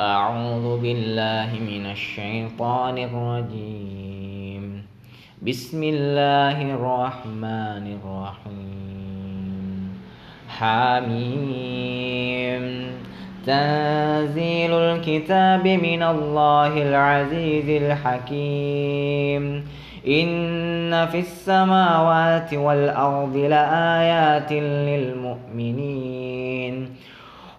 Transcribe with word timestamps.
أعوذ 0.00 0.80
بالله 0.80 1.48
من 1.60 1.86
الشيطان 1.90 2.98
الرجيم. 2.98 4.82
بسم 5.42 5.82
الله 5.82 6.74
الرحمن 6.74 7.98
الرحيم. 8.00 9.92
حميم. 10.48 11.36
تنزيل 13.46 14.72
الكتاب 14.72 15.68
من 15.68 16.02
الله 16.02 16.82
العزيز 16.82 17.82
الحكيم. 17.82 19.64
إن 20.08 21.06
في 21.06 21.18
السماوات 21.18 22.54
والأرض 22.54 23.36
لآيات 23.36 24.52
للمؤمنين. 24.88 25.80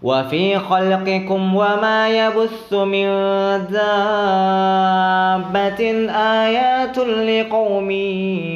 وفي 0.02 0.60
خلقكم 0.60 1.56
وما 1.56 2.10
يبث 2.10 2.74
من 2.74 3.08
دابة 3.70 3.92
آيات 6.12 6.98
لقوم 6.98 7.92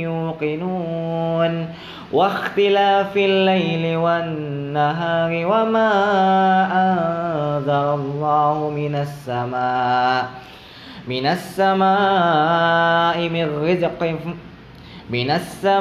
يوقنون. 0.06 1.68
واختلاف 2.14 3.18
الليل 3.18 3.98
والنهار 3.98 5.32
وما 5.46 5.92
أنزل 6.74 7.72
الله 7.72 8.70
من 8.76 8.96
السماء 8.96 10.26
من 11.08 11.26
السماء 11.26 13.18
من 13.30 13.46
رزق 13.64 14.16
من 15.10 15.32
السماء 15.32 15.74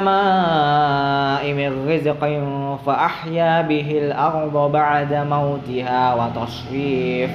من 1.53 1.89
رزق 1.89 2.41
فأحيا 2.85 3.61
به 3.61 3.91
الأرض 3.91 4.71
بعد 4.71 5.13
موتها 5.13 6.13
وتصريف 6.13 7.29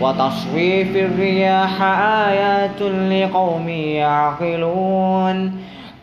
وتصريف 0.00 0.96
الرياح 0.96 1.82
آيات 2.28 2.82
لقوم 2.82 3.68
يعقلون 3.68 5.52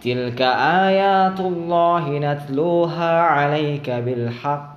تلك 0.04 0.42
آيات 0.82 1.40
الله 1.40 2.20
نتلوها 2.20 3.22
عليك 3.22 3.90
بالحق 3.90 4.77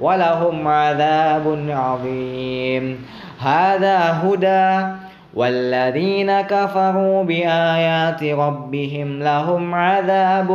ولهم 0.00 0.68
عذاب 0.68 1.64
عظيم. 1.68 3.04
هذا 3.40 3.98
هدى 3.98 4.96
والذين 5.34 6.40
كفروا 6.40 7.24
بآيات 7.24 8.22
ربهم 8.22 9.22
لهم 9.22 9.74
عذاب 9.74 10.52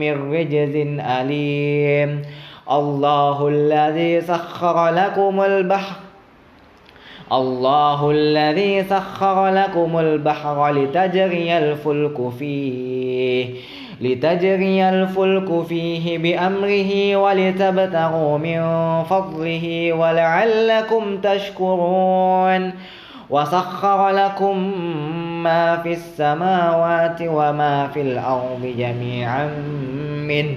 من 0.00 0.32
رجز 0.32 0.74
أليم. 1.00 2.22
الله 2.70 3.48
الذي 3.48 4.20
سخر 4.20 4.88
لكم 4.88 5.40
البحر 5.40 5.96
الله 7.32 8.10
الذي 8.10 8.84
سخر 8.84 9.48
لكم 9.48 9.98
البحر 9.98 10.72
لتجري 10.72 11.58
الفلك 11.58 12.30
فيه. 12.38 13.54
لتجري 14.00 14.88
الفلك 14.88 15.66
فيه 15.66 16.18
بأمره 16.18 17.16
ولتبتغوا 17.16 18.38
من 18.38 18.60
فضله 19.04 19.92
ولعلكم 19.92 21.16
تشكرون. 21.20 22.72
وسخر 23.30 24.08
لكم 24.08 24.58
ما 25.42 25.76
في 25.76 25.92
السماوات 25.92 27.18
وما 27.22 27.88
في 27.94 28.00
الأرض 28.00 28.74
جميعا 28.78 29.46
منه. 30.28 30.56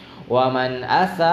ومن 0.31 0.83
أساء 0.83 1.27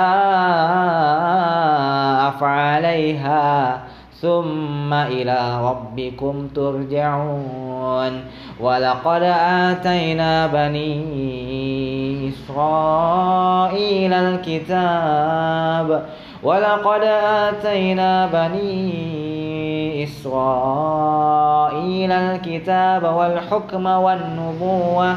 فعليها 2.40 3.78
ثم 4.20 4.92
إلى 4.92 5.60
ربكم 5.62 6.48
ترجعون. 6.54 8.24
ولقد 8.60 9.22
آتينا 9.70 10.46
بني 10.46 12.28
إسرائيل 12.28 14.12
الكتاب. 14.12 16.02
ولقد 16.42 17.02
آتينا 17.24 18.26
بني 18.26 20.04
إسرائيل 20.04 22.12
الكتاب 22.12 23.04
والحكم 23.04 23.86
والنبوة 23.86 25.16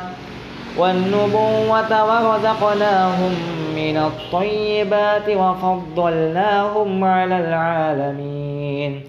والنبوة 0.81 1.91
ورزقناهم 2.09 3.33
من 3.75 3.97
الطيبات 3.97 5.29
وفضلناهم 5.29 7.03
على 7.03 7.37
العالمين. 7.39 9.03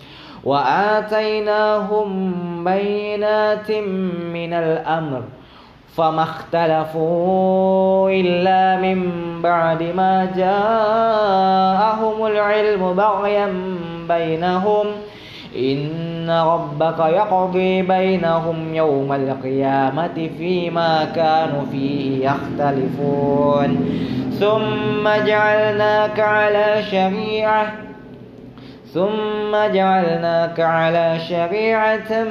وآتيناهم 0.45 2.09
بينات 2.65 3.71
من 4.33 4.53
الأمر 4.53 5.23
فما 5.97 6.23
اختلفوا 6.23 8.11
إلا 8.11 8.77
من 8.77 8.99
بعد 9.43 9.83
ما 9.83 10.33
جاءهم 10.37 12.27
العلم 12.27 12.93
بغيا 12.93 13.55
بينهم. 14.09 14.87
إن 15.57 16.31
ربك 16.31 16.99
يقضي 16.99 17.83
بينهم 17.83 18.75
يوم 18.75 19.13
القيامة 19.13 20.31
فيما 20.39 21.05
كانوا 21.05 21.65
فيه 21.73 22.31
يختلفون. 22.31 23.99
ثم 24.41 25.09
جعلناك 25.27 26.21
على 26.21 26.83
شريعة 26.83 27.73
ثم 28.95 29.53
جعلناك 29.73 30.61
على 30.61 31.19
شريعة 31.19 32.25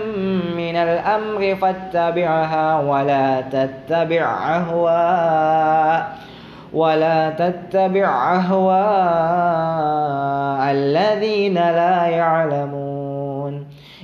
من 0.58 0.76
الأمر 0.76 1.56
فاتبعها 1.56 2.80
ولا 2.80 3.42
تتبع 3.42 4.56
أهواء 4.58 6.18
ولا 6.74 7.30
تتبع 7.30 8.36
أهواء 8.36 8.72
الذين 10.72 11.54
لا 11.54 12.06
يعلمون. 12.06 13.01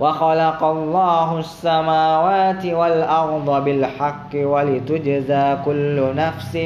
وخلق 0.00 0.64
الله 0.64 1.38
السماوات 1.38 2.66
والأرض 2.66 3.64
بالحق 3.64 4.32
ولتجزى 4.34 5.56
كل 5.64 6.14
نفس 6.16 6.56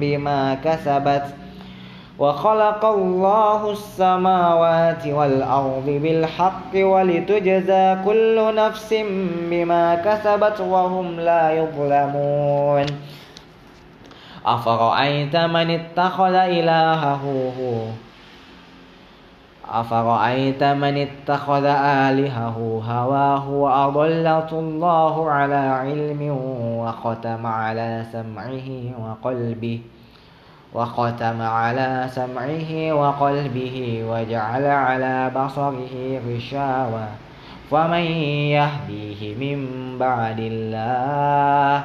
بما 0.00 0.54
كسبت. 0.64 1.24
وخلق 2.18 2.84
الله 2.84 3.70
السماوات 3.70 5.06
والأرض 5.06 5.86
بالحق 5.86 6.72
ولتجزى 6.74 7.96
كل 8.04 8.54
نفس 8.54 8.94
بما 9.50 9.94
كسبت 9.94 10.60
وهم 10.60 11.20
لا 11.20 11.52
يظلمون. 11.52 12.86
أفرأيت 14.46 15.36
من 15.36 15.70
اتخذ 15.70 16.34
إلهه 16.34 17.22
هو؟ 17.60 17.74
أفرأيت 19.74 20.62
من 20.64 21.06
اتخذ 21.06 21.64
آلهه 22.08 22.82
هواه 22.86 23.50
وأضلة 23.50 24.50
الله 24.52 25.30
على 25.30 25.54
علم 25.54 26.20
وختم 26.78 27.46
على 27.46 28.04
سمعه 28.12 28.68
وقلبه 29.02 29.80
وختم 30.74 31.42
على 31.42 32.06
سمعه 32.08 32.92
وقلبه 32.92 34.04
وجعل 34.10 34.64
على 34.66 35.30
بصره 35.30 36.20
غشاوة 36.28 37.06
فمن 37.70 38.04
يهديه 38.58 39.20
من 39.34 39.58
بعد 39.98 40.38
الله 40.40 41.84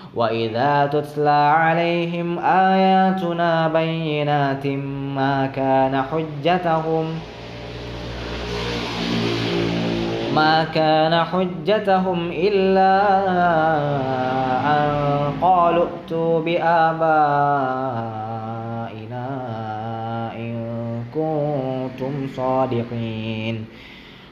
وإذا 0.15 0.89
تتلى 0.93 1.29
عليهم 1.29 2.39
آياتنا 2.39 3.67
بينات 3.67 4.67
ما 5.15 5.45
كان 5.55 6.01
حجتهم 6.01 7.05
ما 10.35 10.63
كان 10.63 11.23
حجتهم 11.23 12.31
إلا 12.31 13.01
أن 14.65 14.91
قالوا 15.41 15.85
ائتوا 15.85 16.39
بآبائنا 16.39 17.01
إن 20.35 20.55
كنتم 21.13 22.27
صادقين 22.35 23.65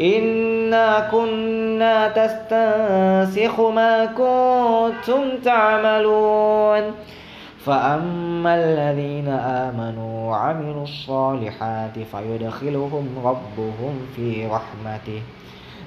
إنا 0.00 1.08
كنا 1.10 2.08
تستنسخ 2.08 3.60
ما 3.60 4.04
كنتم 4.04 5.22
تعملون 5.44 6.82
فأما 7.64 8.54
الذين 8.54 9.28
آمنوا 9.28 10.30
وعملوا 10.30 10.82
الصالحات 10.82 11.98
فيدخلهم 12.12 13.08
ربهم 13.24 14.00
في 14.16 14.46
رحمته 14.46 15.22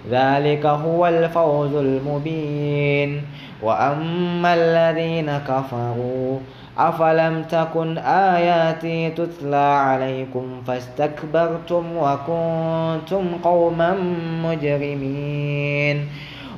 ذلك 0.10 0.66
هو 0.66 1.08
الفوز 1.08 1.76
المبين 1.76 3.22
وأما 3.64 4.54
الذين 4.54 5.38
كفروا 5.38 6.40
أفلم 6.78 7.44
تكن 7.44 7.98
آياتي 7.98 9.10
تتلى 9.10 9.56
عليكم 9.56 10.62
فاستكبرتم 10.68 11.84
وكنتم 11.98 13.24
قوما 13.44 13.98
مجرمين 14.44 16.08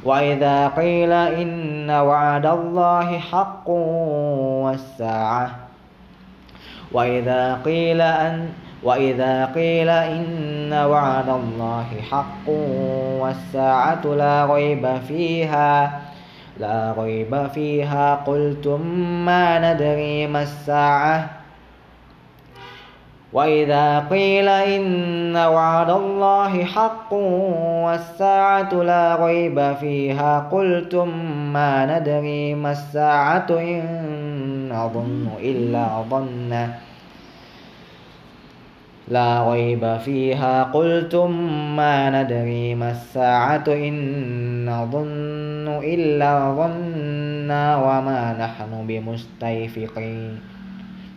وإذا 0.05 0.67
قيل 0.67 1.12
إن 1.12 1.89
وعد 1.89 2.46
الله 2.46 3.20
حق 3.20 3.70
والساعة 4.63 5.51
وإذا 6.91 7.62
قيل 7.65 8.01
أن 8.01 8.50
وإذا 8.84 9.46
قيل 9.46 9.89
إن 9.89 10.74
وعد 10.74 11.29
الله 11.29 11.86
حق 12.12 12.50
والساعة 13.20 14.05
لا 14.05 14.46
ريب 14.46 14.98
فيها 15.08 16.01
لا 16.60 16.94
ريب 16.98 17.48
فيها. 17.54 18.16
قلتم 18.16 18.82
ما 19.25 19.74
ندري 19.74 20.28
ما 20.28 20.42
الساعة. 20.42 21.30
وإذا 23.34 24.00
قيل 24.10 24.48
إن 24.48 25.36
وعد 25.38 25.89
الله 25.89 26.63
حق 26.66 27.13
والساعة 27.84 28.74
لا 28.74 29.25
ريب 29.25 29.74
فيها 29.80 30.39
قلتم 30.51 31.10
ما 31.54 32.00
ندري 32.00 32.56
ما 32.56 32.72
الساعة 32.72 33.48
إن 33.50 33.84
نظن 34.74 35.28
إلا 35.39 35.88
ظنا 36.10 36.74
لا 39.08 39.51
ريب 39.51 39.98
فيها. 40.06 40.63
قلتم 40.63 41.32
ما 41.75 42.10
ندري 42.10 42.75
ما 42.75 42.92
الساعة 42.92 43.63
إن 43.68 43.96
نظن 44.66 45.59
إلا 45.83 46.55
ظنا 46.55 47.77
وما 47.77 48.36
نحن 48.39 48.88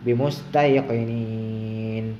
بمستيقنين. 0.05 2.15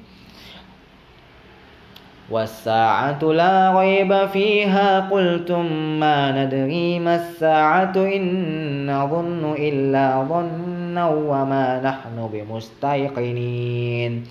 والساعة 2.32 3.24
لا 3.24 3.80
ريب 3.80 4.26
فيها 4.26 5.00
قلتم 5.00 5.66
ما 6.00 6.46
ندري 6.46 7.00
ما 7.00 7.16
الساعة 7.16 7.94
إن 7.96 8.88
نظن 8.88 9.56
إلا 9.60 10.24
ظنا 10.24 11.10
وما 11.10 11.82
نحن 11.84 12.30
بمستيقنين. 12.34 14.24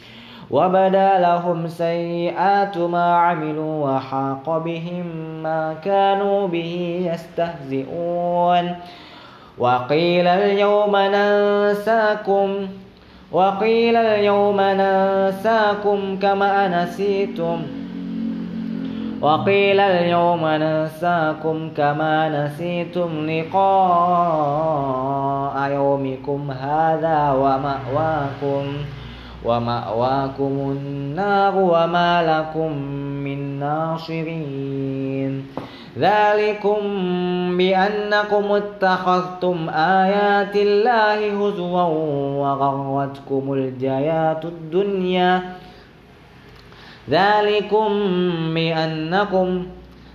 وبدا 0.53 1.19
لهم 1.19 1.69
سيئات 1.69 2.79
ما 2.79 3.15
عملوا 3.17 3.91
وحاق 3.91 4.59
بهم 4.59 5.07
ما 5.43 5.75
كانوا 5.85 6.49
به 6.49 7.03
يستهزئون 7.13 8.77
وقيل 9.59 10.27
اليوم 10.27 10.97
ننساكم 10.97 12.69
وقيل 13.33 13.97
اليوم 13.97 14.61
ننساكم 14.61 16.19
كما 16.23 16.69
نسيتم 16.69 17.63
وقيل 19.21 19.81
اليوم 19.81 20.47
ننساكم 20.47 21.71
كما 21.77 22.29
نسيتم 22.29 23.31
لقاء 23.31 24.73
يومكم 25.71 26.51
هذا 26.51 27.33
ومأواكم 27.33 28.65
ومأواكم 29.45 30.77
النار 30.77 31.55
وما 31.57 32.23
لكم 32.23 32.73
من 33.25 33.59
ناصرين 33.59 35.47
ذلكم 35.99 36.79
بأنكم 37.57 38.45
اتخذتم 38.53 39.69
آيات 39.75 40.57
الله 40.57 41.19
هزوا 41.47 41.83
وغرتكم 42.43 43.53
الجيات 43.53 44.45
الدنيا 44.45 45.43
ذلكم 47.11 47.89
بأنكم 48.55 49.67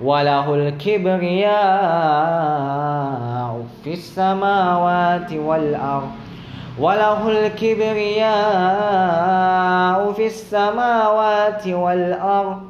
وله 0.00 0.54
الكبرياء 0.54 1.58
في 3.84 3.92
السماوات 3.92 5.32
والأرض. 5.32 6.10
وله 6.78 7.28
الكبرياء 7.28 8.28
في 10.12 10.26
السماوات 10.26 11.66
والأرض. 11.68 12.60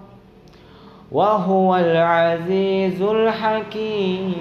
وهو 1.12 1.76
العزيز 1.76 3.02
الحكيم. 3.02 4.35